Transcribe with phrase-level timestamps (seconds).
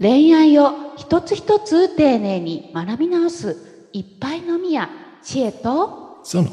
[0.00, 4.90] 恋愛を一つ一つ丁寧に学び直すいっぱいのみや
[5.22, 6.20] 知恵と。
[6.22, 6.50] その。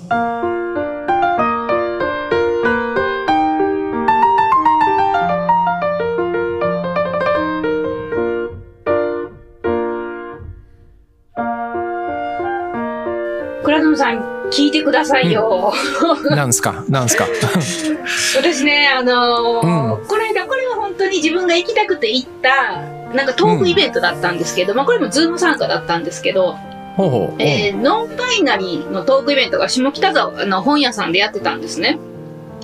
[13.63, 14.19] 倉野さん、
[14.51, 15.71] 聞いてくださいよ。
[16.29, 16.83] なんすか？
[16.89, 17.25] なんすか？
[18.37, 26.53] 私ね、あのーうこの間、これは本当に自分が行きたくて行った、なんかトークイベントだったんですけど、まあこれも Zoom参加だったんですけど、
[26.95, 27.41] ほうほう。
[27.41, 31.97] えーノンバイナリーのトークイベントが下北沢の本屋さんでやってたんですね。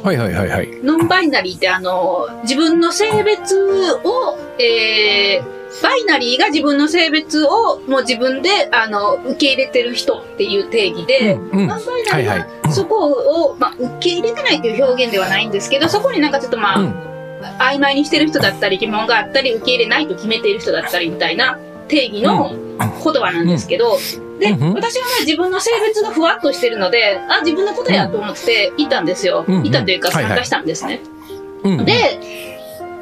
[0.03, 0.69] はいはいはいはい。
[0.83, 3.55] ノンバイナリーってあの、自分の性別
[4.03, 13.11] を、えーバイナリーが自分の性別をもう自分であの受け入れてる人っていう定義で、うんうんノンバイナリーはそこ
[13.51, 17.08] を、まあ、受け入れてないという表現ではないんですけど、そこになんかちょっとまあ、うん
[17.59, 23.97] 曖昧にしてる人だったり、疑問があったり、受け入れないと決めている人だったりみたいな定義の言葉なんですけど、
[24.39, 29.45] で、私はまあ自分の性別がふわっとしてるので、あ、自分のことやと思っていたんですよ。
[29.63, 31.01] いたというか参加したんですね。
[31.63, 32.19] うん、で、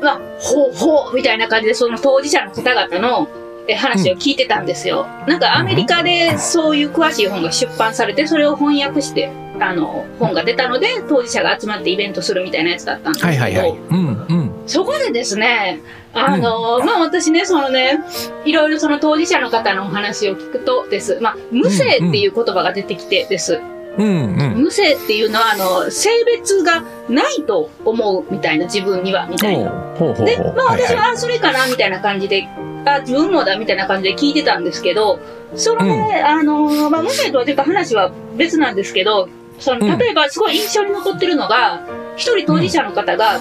[0.02, 3.28] まあ、ほうほうみたいな感じで、その当事者の方々の
[3.68, 5.06] え話を聞いてたんですよ。
[5.28, 13.78] なんかアメリカでそういう詳しい本が出版されて、それを翻訳して、あの、本が出たので、当事者が集まってイベントするみたいなやつだったんですけど、はいはいはい。
[13.90, 14.52] うんうん。
[14.66, 15.82] そこでですね、
[16.14, 18.00] あの、まあ私ね、そのね、
[18.46, 23.62] いろいろその当事者の方のお話を聞くとです、まあ、無性っていう言葉が出てきてです。
[23.98, 24.64] うんうん。
[24.64, 29.72] 無性っていうのは、あの、性別がないと思うみたいな、自分には、みたいな。
[29.98, 30.38] ほうほうほうで。
[30.38, 32.48] まあ私はいはは、あそれかな、みたいな感じで、
[32.86, 35.20] あ、自分もだ、みたいな感じで聞いてたんですけど、
[35.56, 39.98] そのね、あの、まあ無性とはちょっと話は別なんですけど、その、うん。
[39.98, 41.82] 例えばすごい印象に残ってるのが、
[42.16, 43.40] 一人当事者の方が、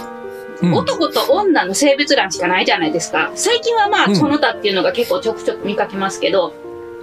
[0.63, 0.75] うん。
[0.75, 3.31] 男と女の性別欄しかないじゃないですか。
[3.35, 4.17] 最近はまあ、うん。
[4.17, 6.55] その他っていうのが結構ちょくちょく見かけますけど、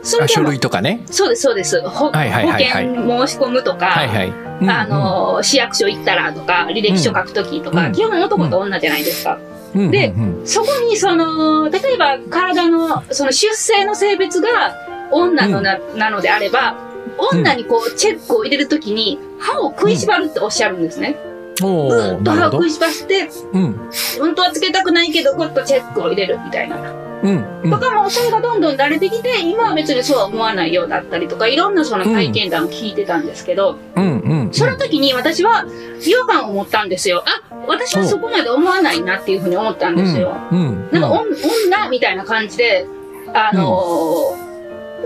[0.04, 1.02] それあ書類とかね。
[1.06, 1.82] そうです、そうです。
[1.82, 7.92] 保険申し込むとか、あ、の、市役所行ったらとか、履歴書書くときとか、うん。
[7.94, 9.40] 基本男と女じゃないですか。
[9.74, 9.92] うん。
[9.92, 10.14] で
[10.46, 14.76] そこに、その、例えば体の、その出生の性別が
[15.12, 16.76] 女のな,、なのであれば、
[17.18, 21.16] 女にこう、チェックを入れるときに、歯を食いしばるっておっしゃるんですね。
[21.62, 22.72] おずーなるほどっと歯を食い。
[22.72, 23.90] しばして、うん。
[24.20, 26.78] 本当はつけたくないけど、こっとチェックを入れるみたいな。
[26.78, 27.62] うん。
[27.64, 34.54] うんとかも、それがどんどん慣れてきて、今は別にそうは思わないようだったりとか、いろんなその体験談を聞いてたんですけど、うんうん。
[34.54, 35.66] その時に私は
[36.06, 37.24] 違和感を持ったんですよ。
[37.26, 40.36] あ、私はそこまで思わないなっていうふうに思ったんですよ。
[40.52, 40.90] うん。
[40.92, 41.00] うん。
[41.00, 42.86] なんか、女みたいな感じで、
[43.34, 44.44] あのー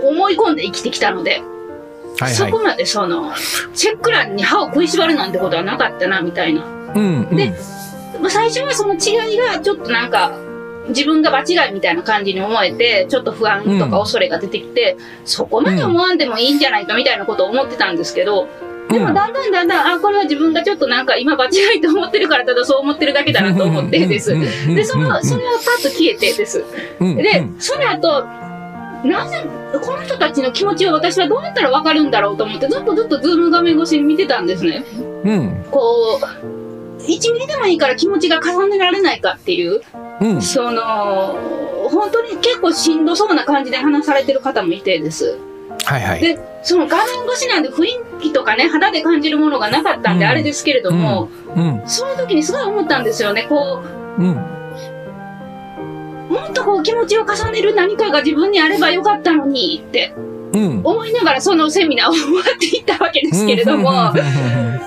[0.00, 1.42] 思い込んで生きてきたので、
[2.20, 2.62] はいはいそこ。
[2.62, 3.32] までその、
[3.74, 6.64] チェック欄に歯を食いしばるなんてことはなかったな、みたいな。
[6.94, 7.36] うんうん。
[7.36, 7.52] で
[8.20, 10.32] まあ最初はその違いがちょっとなんか、
[10.88, 18.48] 自分が場違いみたいな感じに思えて、ちょっと不安とか恐れが出てきて、そこまで思わんでもいいんじゃないかみたいなことを思ってたんですけど、
[18.90, 24.34] でもだんだんだんだん、あ、これは自分がちょっとなんか今場違いと思ってるから、ただそう思ってるだけだなと思ってです。
[24.34, 26.64] で、その、それはパッと消えてです。
[27.00, 28.24] うんで、その後、
[29.04, 29.44] なぜ、
[29.84, 34.84] この人たちの気持ちを私はどうやったらわかるんだろうと思って、ずっとずっとズーム画面越しに見てたんですね。
[35.24, 35.64] うん。
[35.70, 39.82] こう、1ミリでもいいから気持ちが重ねられないかっていう、
[40.20, 40.42] うん。
[40.42, 41.38] その、
[41.90, 45.38] 本当に結構しんどそうな感じで話されてる方もいてです。
[45.84, 46.20] はいはい。
[46.20, 51.82] で、その画面越しなんで雰囲気とかね、肌で感じるものがなかったんでうんあれですけれども、うん。
[51.86, 53.46] そういう時にすごい思ったんですよね。
[53.48, 53.82] こ
[54.18, 54.57] う、うん。
[56.28, 60.14] もっとこう気持ちを重ねる何かが自分にあればよかったのにって
[60.52, 60.80] うん。
[60.84, 64.12] 思いながらそのセミナーを終わっていったわけですけれども、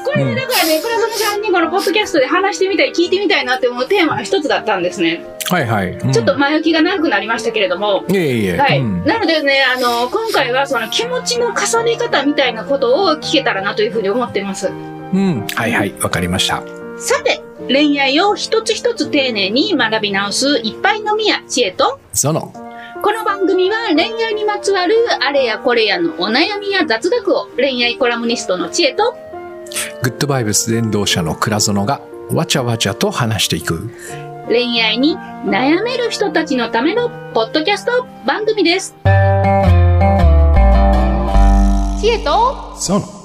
[0.06, 5.24] これでだからね、倉園さんにこのポッドキャストで話してみたい、聞いてみたいなって思うテーマの一つだったんですね。
[5.50, 5.92] はいはい。
[5.92, 8.58] うんちょっと前置きが長くなりましたけれども、いえいえ。
[8.58, 8.80] はい。
[8.80, 14.68] うんなのでね、あの、今回はその気持ちの重ね方みたいなことを聞けたらなというふうに思っています。
[14.68, 14.72] う
[15.18, 15.46] ん。
[15.56, 15.94] はいはい。
[16.00, 16.64] わかりました。
[16.98, 22.54] さて、恋愛を一つ一つ丁寧に学び直すいっぱいのみや知恵と、その。
[23.04, 29.16] この番組は恋愛にまつわるあれやこれやのお悩みや雑学を恋愛コラムニストの知恵と
[30.04, 32.00] グッドバイブス伝道者の倉園が
[32.32, 33.90] わちゃわちゃと話していく。
[34.48, 35.16] 恋愛に
[35.46, 38.96] 悩める人たちのためのポッドキャスト番組です。
[42.02, 43.21] 知恵とその。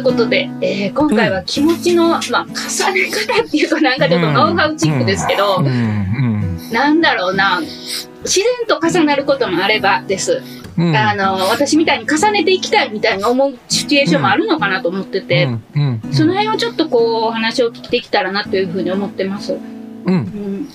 [0.00, 5.66] いうことで、えー今回は気持ちの、まあ、重ね方っていうとなんかちょっとノウハウチックですけど、うん。
[5.66, 6.72] うん。
[6.72, 10.42] なんだろうな、自然と重なることもあればです。
[10.76, 10.96] うん。
[10.96, 16.00] あの、私みたいに重ねていきたいみたいに思うシチュエーションもあるのかなと思ってて、うん。
[16.02, 16.12] うん。
[16.12, 19.52] その辺をちょっとこう、お話を聞いてきたらなというふうに思ってます。
[19.52, 20.14] うん。
[20.14, 20.68] うん。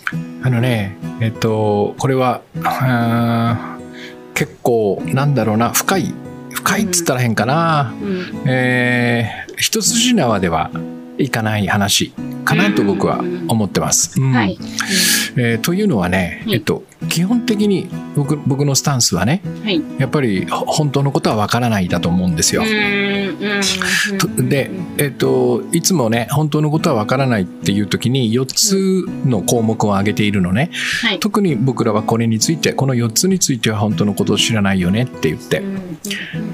[0.44, 6.14] あのねえっとこれはあー結構なんだろうな深い
[6.66, 8.44] 深いっつったら変かな、うん。
[8.48, 10.70] えー一筋縄では
[11.18, 12.12] いかない話
[12.44, 14.20] かなと僕は思ってます。
[14.20, 14.58] うんはい。
[15.38, 19.82] えーというのはね、うんえっと、基本的に僕僕のスタンスはねはい。
[20.00, 22.64] やっぱりほ本当のことはわからないだと思うんですよ。
[24.38, 30.72] で、えっと、いつもね本当のことはわからないっていう時に4つの項目を挙げているのね
[31.02, 31.20] はい。
[31.20, 35.64] 特に僕らはこれについてこの4つについては本当のことを知らないよねって言って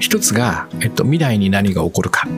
[0.00, 2.28] 一つが、えっと、未来に何が起こるか。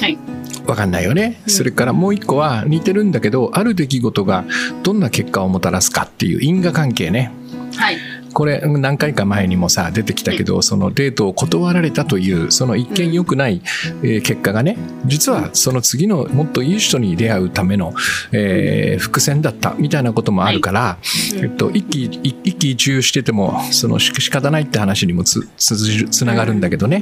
[0.00, 0.18] はい
[0.66, 1.40] わかんないよね。
[1.46, 4.44] うんそれからもう一個は似てるんだけど、ある出来事が
[4.82, 7.32] どんな結果をもたらすかっていう因果関係ね。
[7.76, 7.98] はい。
[8.32, 13.62] これうん何回か前にもさ出てきたけど、そのデートを断られたというその一見良くない、
[14.02, 14.76] えー結果がね
[15.06, 17.94] 実はその次のもっといい人に出会うための、
[18.32, 20.98] えー伏線だったみたいなこともあるから、
[21.36, 27.00] えっと、一喜一一喜一憂しててもそのし仕方ないって話にもつつづつながるんだけどね、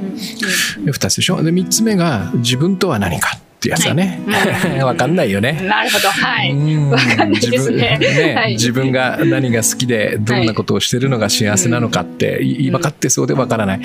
[0.85, 1.43] で2つでしょ？
[1.43, 5.53] で3つ目が自分とは何かってやつだね、はいわかんないよね。
[5.63, 6.09] なるほど。
[6.09, 6.51] はい。
[6.51, 13.81] うんわかんないですね自分はい自分が何が好きでどんなことをしてるのが幸せなのかって、い分かってそうで分からない。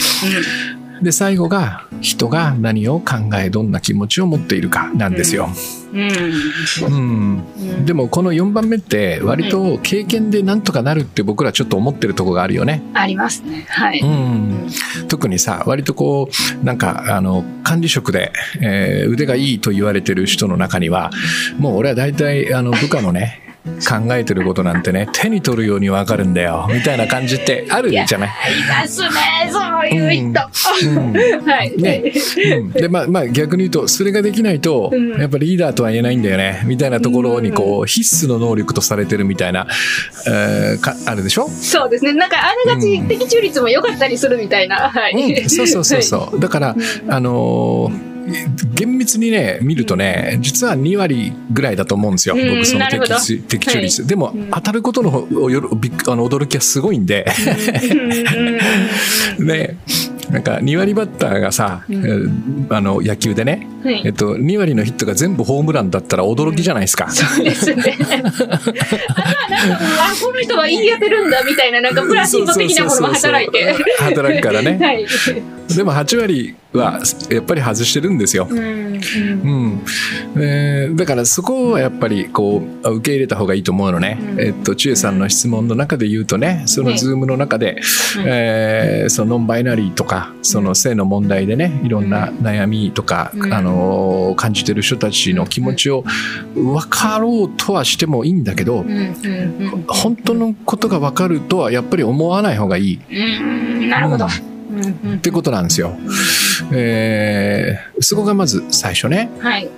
[1.02, 5.48] で最後が人が何を考えどんな気持ちを持っているかなんですよ。
[5.92, 6.10] うん。
[6.86, 7.86] うんうん。
[7.86, 12.82] でもこの4番目って割と経験でなんとかなるって僕らちょっと思ってるとこがあるよね。
[12.94, 13.66] ありますね。
[13.68, 14.00] はい。
[14.00, 14.68] うん、
[15.08, 16.28] 特にさ割とこ
[16.62, 21.10] うなんかあの管理職で、えー腕がいいと言われてる人の中には
[21.58, 23.49] もう俺は大体あの部下のね
[23.86, 28.28] 考えてることなんてね手に取るように分かるんだよみたいな感じってあるじゃない？
[28.58, 29.08] いますね、
[29.50, 30.90] そういう人。
[30.90, 31.12] うん
[31.46, 31.76] はい。
[31.76, 32.12] ね
[32.56, 39.66] うんでまあまあ逆に言うとそれができないとうんやっぱりリーダーとは言えないんだよねみたいなところにこう必須の能力とされてるみたいな、
[40.26, 41.48] えーかあるでしょ？
[41.48, 42.12] そうですね。
[42.14, 44.90] なんかあれがちうん的中率も良かったりするみたいな。
[44.90, 45.12] はい。
[45.42, 46.40] うん、そうそうそうそう。
[46.40, 46.76] だから、
[47.08, 48.09] あのー
[48.74, 54.50] 厳密にね見るとね実は2割ぐらいだと思うんですよ、うん僕その的中的中率、でも、うん。
[54.50, 57.26] 当たることのおよあの驚きはすごいんで、
[59.38, 59.46] うん。
[59.46, 59.76] ね
[60.30, 67.10] なんか2割バッターがさ、うんえーあの野球でね、はいえっと、2割のヒットが全部ホームランだったら驚きじゃないですか。
[67.10, 67.82] そうですね。
[67.82, 73.74] なんかもう、あ、この人は言い当てるんだみたいな、なんかプラシーボ的なものも働いて。
[73.98, 75.06] 働くからね はい。
[75.74, 77.00] でも8割は
[77.30, 78.46] やっぱり外してるんですよ。
[78.48, 78.79] うん。
[79.18, 79.82] うん。
[80.36, 84.40] えーだからそこはやっぱりこう受け入れた方がいいと思うのね、うん。
[84.40, 87.80] えっと千恵さんの質問の中で言うとねそのね Zoomの中で、
[88.16, 93.52] うんえーそのノンバイナリーとかその性の問題でねいろんな悩みとか、うん。
[93.52, 96.04] あのー感じてる人たちの気持ちを
[96.54, 98.88] 分かろうとはしてもいいんだけど、うん。
[98.88, 98.92] う
[99.76, 99.84] ん。
[99.86, 103.00] 本当のことが分かるとはやっぱり思わない方がいい。
[103.10, 103.14] う
[103.84, 103.88] ん。
[103.88, 104.26] なるほど。
[105.16, 105.96] ってことなんですよ。
[106.72, 109.30] えーそこがまず最初ね。
[109.40, 109.68] はい。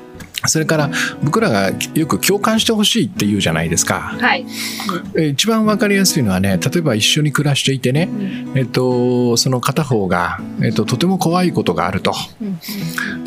[0.46, 0.90] それから
[1.22, 4.16] 僕らがよく共感してほしいって言うじゃないですか。
[4.20, 4.46] はい。
[5.16, 8.08] えー一番わかりやすいのはね、例えば一緒に暮らしていてね、
[8.54, 12.14] えっと、その片方が、えっと、とても怖いことがあると。
[12.40, 12.58] うん。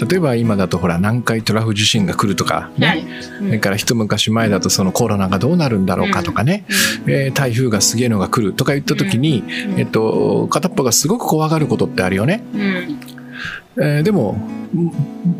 [0.07, 2.87] 例えば今だとほら南海トラフ地震が来るとかね。
[2.87, 3.05] はい。
[3.39, 6.65] それから一昔前だとそのコロナがどうなるんだろうかとかね、
[7.07, 9.43] えー台風がすげえのが来るとか言った時に、
[9.77, 12.43] えっと、片っぽがすごく怖がることってあるよね。
[13.75, 13.83] うん。
[13.83, 14.37] えーでも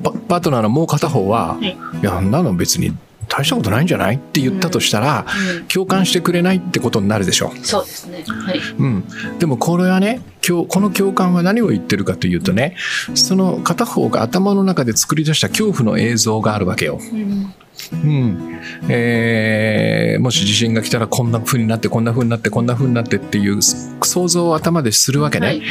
[0.04, 2.96] パパートナーのもう片方は、はいい、やあんなの別に
[3.28, 4.16] 大したことないんじゃない？
[4.16, 5.26] って言ったとしたら、
[5.68, 8.24] 共感してくれないってことになるでしょそうですね。
[8.24, 8.60] はい。
[8.60, 9.04] う、うん、
[9.40, 12.76] でもこれはねこの共感は何を言ってるかというとね
[13.16, 17.00] その片方が頭の中で作り出した恐怖の映像があるわけよ。
[17.02, 17.54] うん。
[17.94, 25.62] うんえーもし地震が来たらこんな風になってこんな風になってこんな風になってっていう想像を頭でするわけね、はい。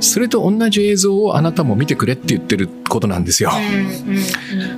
[0.00, 3.50] それと同じ映像をあなたも見てくれって言ってることなんですよ。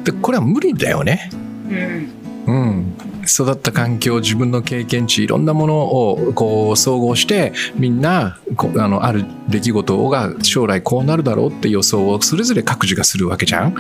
[0.05, 1.31] でこれは無理だよね。
[1.69, 2.19] うん。
[2.49, 2.97] うん、
[3.29, 13.75] 育った環境自分の経験値いろんなものをこう総合してみんなこあのある出来事が将来こうなるだろうって予想をそれぞれ各自がするわけじゃん。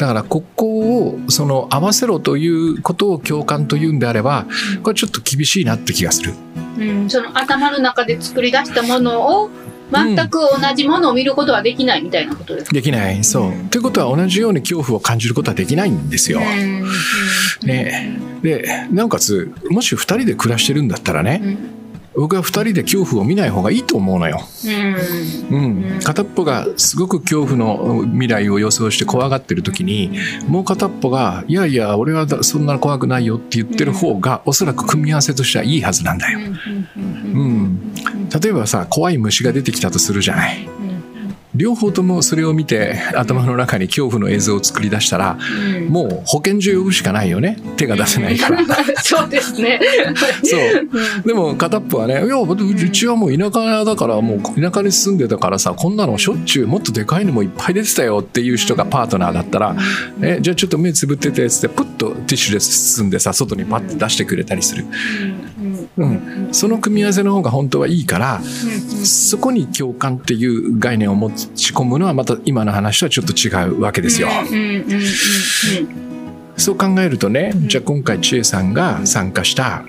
[0.00, 4.46] だからここをその合わせろということを共感というんであれば
[4.82, 6.32] これちょっと厳しいなって気がする。
[6.78, 9.50] うん、その頭の中で作り出したものを
[9.92, 13.52] 全く同じものを見ることはできないみたいなことですか、できないそう。
[13.68, 16.40] ということは同じように恐怖を感じることはできないんですよ。
[16.40, 16.84] うん
[17.62, 21.79] ね、でなおかつもし2人で暮らしてるんだったらね、うん
[22.14, 24.40] 僕は2人で恐怖を見ない方がいいと思うのよ。
[25.50, 25.94] うん。
[25.94, 30.12] うん、片っぽがすごく恐怖の未来を予想して怖がってる時に
[30.48, 36.40] もう片っぽが「いやいや俺はだそんな怖くないよ」って言ってる方がおそらく組み合わせとしてはいいはずなんだよ。
[36.96, 37.92] うん、
[38.42, 40.79] 例えばさ怖い虫が出てきたとするじゃない。
[41.54, 45.38] 両方ともそれを見て頭の中に恐怖の映像を作り出したら
[45.88, 48.60] もう保健所呼ぶしかないよね手が出せないから。
[49.02, 49.80] そうですね。
[50.44, 51.26] そう。
[51.26, 59.76] でも片っぽはね、いや、うちはもう田舎だから、もう田舎に住んでたからさ、こんなのしょっちゅうもっとでかいのもいっぱい出てたよっていう人がパートナーだったら、
[60.22, 64.84] え、じゃあちょっと目つぶってて、つって、プッとティッシュで包んでさ、外にパッて出してくれたりする。
[65.59, 65.59] うん。
[66.52, 74.28] その組み合わせの方が本当はいいから、そこに共感っていう概念を持ち込むのはまた今の話とはちょっと違うわけですよ。
[74.28, 76.10] うんうんうんうん
[76.60, 79.84] そう考えるとね、じゃあ今回千恵さんが参加した、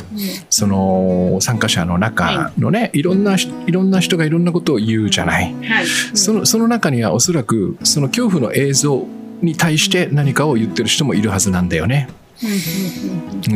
[0.50, 3.04] その参加者の中のね、い。
[3.04, 5.54] ろんな人いろんな人がいろんなことを言うじゃない。
[6.14, 9.06] そのその中にはおそらくその恐怖の映像
[9.42, 12.08] に対して何かを言ってる人もいるはずなんだよね。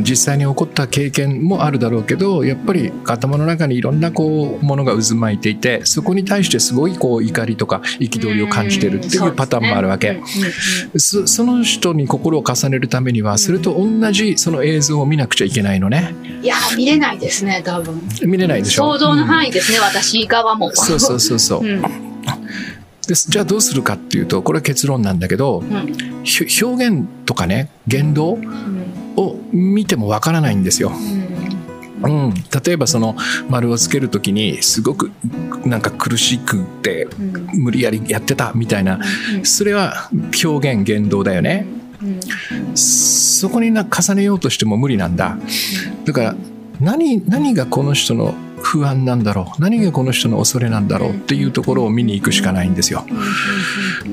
[0.01, 10.22] 実際に起こった経験もあるだろうけどやっぱり頭の中にいろんなこうものが渦巻いていてそこに対してすごいこう怒りとか憤りを感じてるっていうパターンもあるわけ。
[10.98, 16.13] そその人に心を重ねるためにはそれと同じその映像を見なくちゃいけないのね。
[16.44, 18.00] いや見れないですね多分。
[18.24, 18.94] 見れないでしょ？
[18.94, 20.72] 想像の囲、範囲ですね、私側も。
[20.75, 21.82] そうそうそうそう、うん
[23.07, 23.29] です。
[23.29, 28.38] じゃあどうするかっていうとこれは結論なんだけどうんひ表現とかね言動
[29.15, 30.91] を見てもわからないんですよ。
[32.03, 32.33] うん、
[32.65, 33.15] 例えばその
[33.50, 35.12] 丸をつける時にすごく
[35.65, 37.07] なんか苦しくて
[37.53, 39.00] 無理やりやってたみたいな
[39.43, 40.09] それは
[40.43, 41.65] 表現言動だよね。
[42.75, 45.38] そこにな重ねようとしても無理なんだ。
[46.05, 46.35] だから
[46.79, 48.35] 何何がこの人の
[48.65, 49.62] 不安なんだろう。
[49.62, 51.12] 何がこの人の恐れなんだろう。
[51.12, 53.05] っていうところを見に行くしかないんですよ。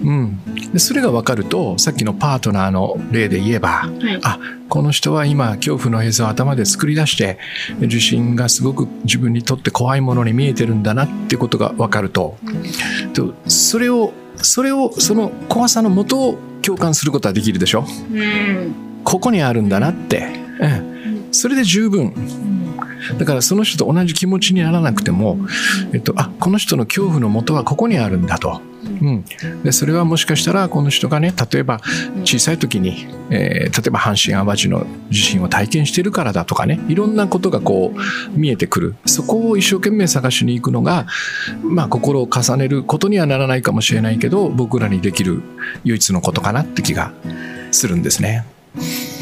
[0.05, 0.39] うん、
[0.73, 4.21] でそれが分かるとさっきのパートナーの例で言えばはい。
[4.23, 7.39] あこの人は今恐怖の映像を頭で作り出して
[7.81, 12.37] 受信がすごく自分にとって怖いものに見えてるんだなってことが分かると。
[13.15, 17.85] とそれをそれをその怖さのもとを共感することはできるでしょ？
[18.13, 18.75] うん。
[19.05, 20.29] ここにあるんだなって、
[20.61, 22.15] うん、それで十分
[23.19, 25.39] だからその人と同じ気持ちにならなくても、
[25.93, 28.61] えっと、あこの人の恐怖のもとはここにあるんだと。
[28.83, 29.25] うん、
[29.63, 31.81] でそれはもしかしたらこの人がね例えば
[32.25, 41.07] 小さい時に、えー例えば阪神・淡路の地震を体験してるからだとかねいろんなことがこう見えてくるそこを一生懸命探しに行くのが、
[41.63, 45.43] まあ、心を重ねることにはならないかもしれないけど僕らにできる
[45.85, 47.13] 唯一のことかなって気が
[47.71, 48.47] するんですね。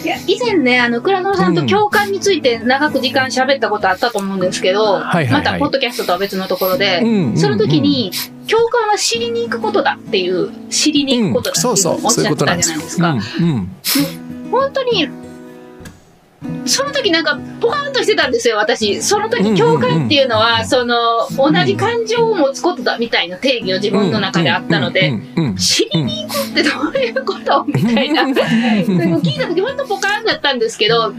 [0.02, 5.32] いや以前ねあの倉野さんと共感について長く時間喋ったことあったと思うんですけど、はいはいはい。
[5.32, 7.36] またポッドキャストとは別のところで、うんうんうん。
[7.38, 8.10] その時に
[8.48, 12.44] 共感は知りに行くことだっていう知りに行くことだっていうおっしゃったじ。
[12.44, 13.10] ゃないですか。
[13.10, 14.50] うんうん。
[14.50, 15.08] 本当に
[16.64, 19.02] その時なんかポカーンとしてたんですよ私。
[19.02, 28.22] その時共感っていうのは、その同じ感情を持つことだみたいな定義を自分の中であったので、うんうんうん知りに行くってどういうことみたいな。
[28.22, 31.12] 聞いた時本当ポカーンだったんですけど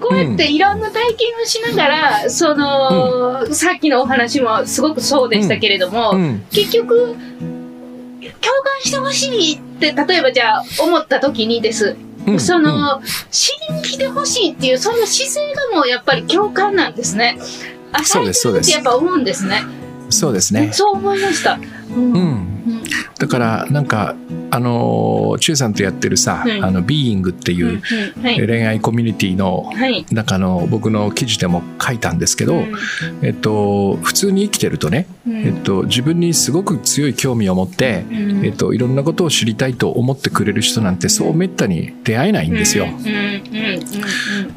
[0.00, 6.44] こうやっていろんな体験をしながらその、さっきのお話もすごくそうでしたけれども、うん。
[6.50, 7.14] 結局
[8.40, 17.38] 共感してほしいって例えばじゃあ思った時にですうんその、知りに来てほしいっていう、その姿勢がもうやっぱり共感なんですね。
[17.92, 19.62] あ、そうですされてるってやっぱ思うんですね。
[20.10, 20.70] そうですね。
[20.72, 21.58] そう思いました。
[21.94, 22.12] うん。
[22.12, 22.53] ううんん、
[23.18, 24.14] だからなんか
[24.50, 26.60] あのチュウさんとやってるさ、はい。
[26.60, 27.62] あのビーイングってい。
[27.62, 27.82] う。
[28.22, 30.06] 恋愛コミュニティのはい。
[30.10, 32.64] 中の僕の記事でも書いたんですけど、
[33.22, 35.36] えっと、普通に生きてるとね、うん。
[35.46, 38.44] えっと、自分にすごく強い興味を持って、うん。
[38.44, 42.86] えっと、いろんなことを知りたいと思ってくれる人なんてそうめったに出会えないんですよ。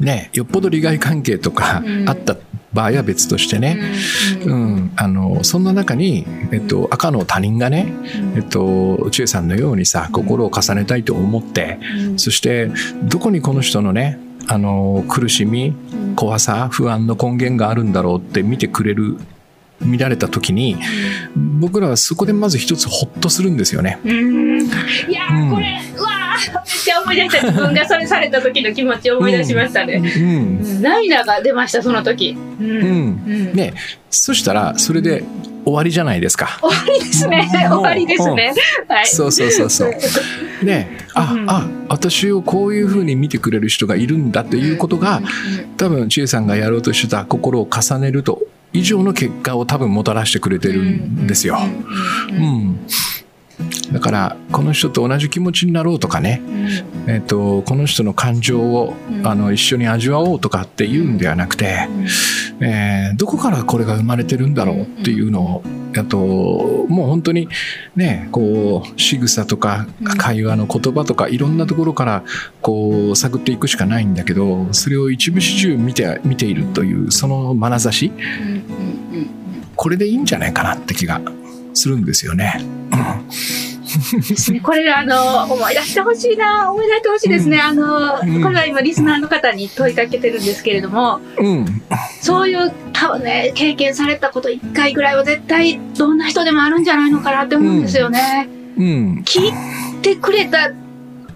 [0.00, 2.08] ね、よっぽど利害関係とかうん。
[2.08, 2.36] あった
[2.72, 3.78] 場合は別としてね、
[4.44, 4.67] うん、
[5.00, 7.92] あのそんな中に、えっと、赤の他人がね、
[8.34, 11.78] えっと、千恵さんのようにさ心を重ねたいと思って
[12.16, 12.68] そして
[13.04, 15.72] どこにこの人のねあの苦しみ
[16.16, 19.18] 怖さ不安の根源があるんだろうって見てくれる
[19.80, 20.76] 見られた時に
[21.60, 24.00] 僕らはそこでまず一つホッとするんですよね。
[24.04, 24.66] うん。
[24.66, 24.68] い
[25.12, 25.50] やうん。
[25.52, 29.94] ーこれうわーめっちゃ思い出した自分がそれされた時の気持ちを思い出しましたね。
[29.94, 32.36] うんうん涙が出ましたその時。
[32.60, 33.74] ううんうんね、
[34.10, 35.24] そしたらそれで
[35.64, 36.58] 終わりじゃないですか。
[36.60, 37.48] 終わりですね。
[37.52, 38.54] 終わりですね。
[38.88, 39.06] はい。
[39.06, 40.64] そうそうそうそう。
[40.64, 45.20] ねあ、うんあ私をこういうふうに見てくれる人がいるんだっていうことが
[45.76, 48.42] 多分千恵さんがやろうとしてた心を重ねると
[48.72, 51.58] 以上の結果を多分もたらしてくれてるんですよ。
[52.30, 52.86] ううんん。
[53.92, 56.42] だから、この人と同じ気持ちになろうとかね、
[57.06, 59.26] えっと、この人の感情をうん。
[59.26, 61.88] あの一緒に味わおうとかっていうんではなくて、
[62.60, 65.62] えーどこからこれが生まれてるんだろうっていうのを、
[65.96, 67.48] あともう本当に
[67.96, 70.06] ねこう仕草とかうん。
[70.18, 72.24] 会話の言葉とかいろんなところから
[72.60, 78.12] こう探っていくしかないんだけどそれを一部始終見て見ているというその眼差し。
[78.14, 78.48] うん。
[78.48, 79.30] うん。
[79.74, 81.20] これでいいんじゃないかなって気が
[81.72, 82.60] するんですよね。
[84.28, 84.60] ですね。
[84.60, 87.60] これあの思い出してほしいな思い出してほしいですね。
[87.60, 91.82] あの、うんこれは今リスナーの方に問いかけてるんですけれども、うん、
[92.20, 98.48] そういう多分ね経験されたこと一回ぐらいは絶対どんな人でもあるんじゃないのかなって思うんですよね。
[98.76, 99.52] うん、聞い
[100.02, 100.72] てくれた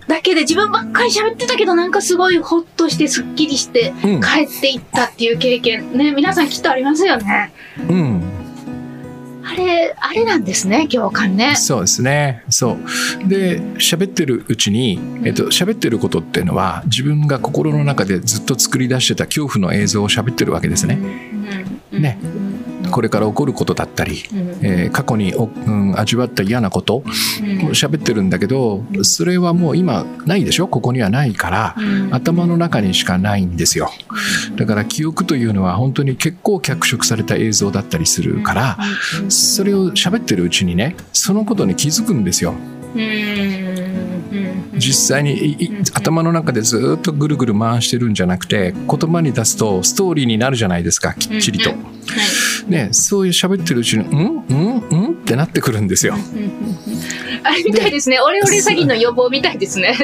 [0.06, 7.52] だけで自分ばっかり喋ってたけどなんかすごいホッとしてすっきりしてうん、帰っていったっていう経験ね皆さんきっとありますよね。
[7.88, 8.41] うん。
[9.44, 11.56] あれあれなんですね共感ね。
[11.56, 12.44] そうですね。
[12.48, 12.72] そ
[13.24, 13.28] う。
[13.28, 20.98] で、喋ってるうちに、えっと、喋ってることっていうのは、自分が心の中でずっと作り出してた恐怖の映像を喋ってるわけですね。
[21.92, 22.18] うんね
[22.92, 24.38] これから起こることだったり、うん。
[24.62, 27.68] えー過去にお、うん、味わった嫌なことうん。
[27.70, 30.68] 喋ってるんだけど、それはもう今ないでしょ？
[30.68, 32.14] ここにはないから、うん。
[32.14, 33.90] 頭の中にしかないんですよ。
[34.56, 38.78] だから記憶というのは本当に結構脚色された映像だったりするから、
[39.28, 42.54] それを喋ってるうちにね、そのことに気づくんですよ。
[44.82, 51.76] 実際に頭の中でずっとぐるぐる回してるんじゃなくて言葉に出すとストーリーになるじゃないですかきっちりとうん。
[51.76, 51.92] はい
[52.68, 56.16] ね、そういう喋ってるうちに「うんうんうん?」ってなってくるんですよ。
[57.44, 58.20] あれみたいですね。
[58.20, 59.96] オレオレ詐欺の予防みたいですね。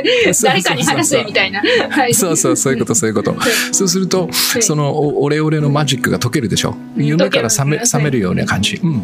[0.42, 1.62] 誰かに話せみたいな。
[1.90, 2.14] はい。
[2.14, 3.36] そうそうそういうことそういうこと。
[3.72, 9.02] そうするといそのおオレオレのマジックが解けるでしょうん夢から覚め覚めるような感じ、うん、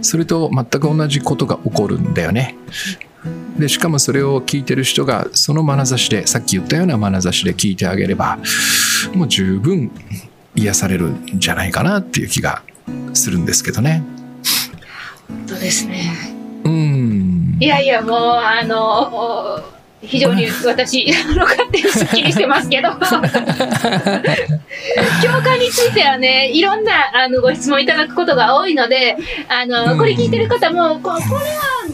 [0.00, 2.56] それと全く同じことが起こるんだよね。
[3.58, 8.38] でしかもそれを聞いてる人がその眼差しでさっき言ったような眼差しで聞いてあげれば
[9.14, 9.90] もう十分
[10.54, 12.62] 癒されるんじゃないかなっていう気が
[13.14, 14.02] するんですけどね。
[15.28, 16.12] 本当ですね。
[16.64, 19.62] うんいやいや、もう、あの、
[20.06, 23.02] 非常に私、あの、勝手にスッキリしてますけど、 共
[25.42, 29.16] 感についてはね、いろんなあのご質問いただくことが多いので、
[29.48, 29.98] あの、うん。
[29.98, 31.30] これ聞いてる方も、ここれは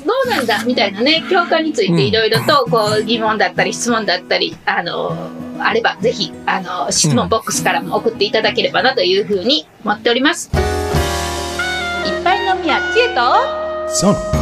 [0.04, 5.16] どうなんだみたいなね、共感についていろいろとこう疑問だったり質問だったり、あの、
[5.58, 10.50] あれば、ぜひ、あの、質問ボックスからも送っていただければなというふうに思っております。
[10.54, 14.41] いっぱいのみやちえと、そう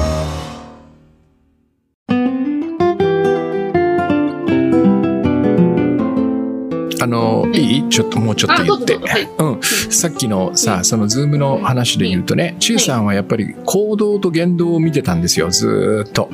[7.01, 7.89] あのいい？
[7.89, 8.99] ちょっともうちょっと言って。
[8.99, 9.29] はい。
[9.39, 16.29] うん、さっきのさ、そのズームの話で言うとね、ちえさんはやっぱり行動と言動を見てたんですよ、ずーっと。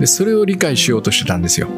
[0.00, 1.68] で、それを理解しようとしてたんですよ。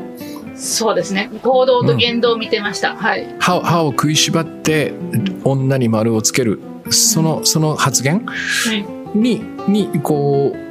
[0.56, 1.30] そうですね。
[1.42, 2.94] 行動と言動を見てました。
[2.96, 3.34] はい。
[3.40, 4.94] 歯を歯を食いしばって
[5.42, 8.24] 女に丸をつける、その、その発言？
[9.14, 10.64] に、に、こう、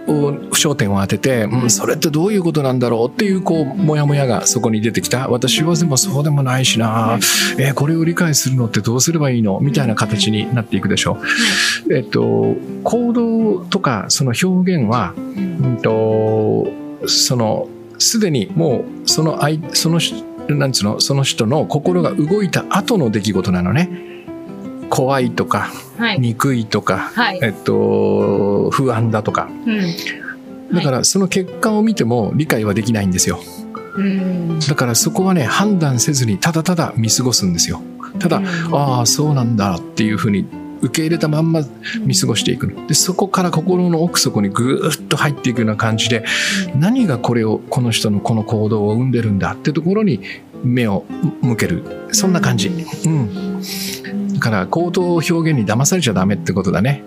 [0.51, 5.29] 焦点を当てて、うん、それってどういうことなんだろうっていう、こう、もやもやがそこに出てきた。
[5.29, 7.17] 私はでもそうでもないしな。
[7.57, 9.59] えーこれを理解するのってどうすればいいの？
[9.61, 11.17] みたいな形になっていくでしょ
[11.87, 11.93] う。
[11.93, 16.67] えっと、行動とかその表現は、うんと、
[17.07, 23.89] その、すでにもう、その相、その人、なんつうの、その人の心が動いた後の出来事なのね。
[24.89, 26.19] 怖いとか、はい。
[26.19, 27.39] 憎いとか、はい。
[27.41, 27.73] えっと、
[28.73, 29.47] 不安だとか。
[29.65, 30.75] うん。
[30.75, 33.39] だから、その結果を見ても理解はできないんですよ。
[33.95, 34.59] うん。
[34.59, 37.81] だからそこはね、判断せずにただただ見過ごすんですよ。
[38.19, 40.47] ただ、うんああ、そうなんだっていうふうに
[40.83, 41.61] 受け入れたまんま
[42.01, 46.25] 見過ごしていくのでそこから心の奥底にぐーっと入っていくような感じで
[46.75, 50.19] 何がこれをこの人のこの行動を生んでるんだってところに
[50.61, 51.05] 目を
[51.41, 53.61] 向けるそんな感じ、うん、
[54.33, 57.03] だから行動表現に騙されちゃダメってことだね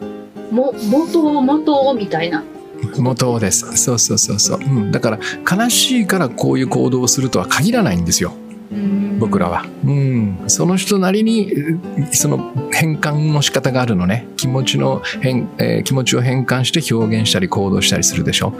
[0.51, 2.45] も、元、元みたいな。
[2.99, 3.77] 元です。
[3.77, 5.19] そうそうそうそう、うん、だから
[5.51, 8.35] 悲しいからこういう行動をするとは限らないんですよ。
[9.19, 11.81] 僕らは、うん、その人なりにう
[12.13, 14.27] その変換の仕方があるのね。
[14.37, 18.53] 気持ちの変、えー気持ちを変換して表現したり行動したりするでしょ。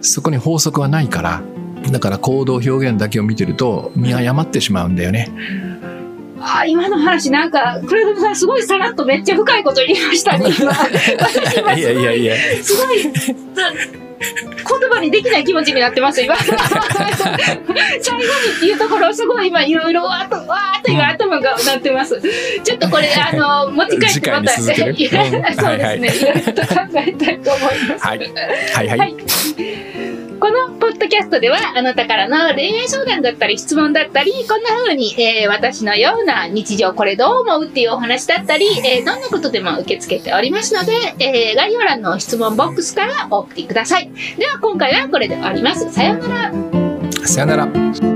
[0.00, 1.42] そこに法則はないから。
[1.90, 5.30] だから行動表現だけを見てると見誤ってしまうんだよね
[6.48, 10.72] あ今の話なんか、クレドさんすごいさらっとめっちゃ深いこと言いましたね、 今。
[10.72, 13.12] 私今いやいやいやすごい、言
[14.90, 16.36] 葉にできない気持ちになってます、今。
[16.36, 18.28] 最後に
[18.58, 22.22] っていうところ、すごい今、いろいろわーっと、わーっと今、頭がなってます。
[22.62, 25.32] ちょっとこれ、あの、持ち帰ってまた、 そうですね、いろい
[26.46, 28.06] ろと考えたいと思います。
[28.06, 28.18] はい。
[28.18, 28.98] はいはい。
[28.98, 44.10] はいこのポッドキャストではあなたからの恋愛相談だったり質問だったりこんな風に、えー私のような日常これどう思うっていうお話だったり、えーどんなことでも受け付けておりますので、えー概要欄の質問ボックスからお送りください。
[44.38, 45.90] では今回はこれで終わります。
[45.92, 46.52] さようなら。
[47.26, 48.15] さようなら。